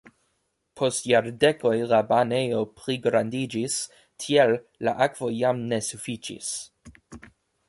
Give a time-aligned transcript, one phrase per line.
[0.79, 3.77] Post jardekoj la banejo pligrandiĝis,
[4.25, 4.57] tial
[4.89, 6.53] la akvo jam ne sufiĉis.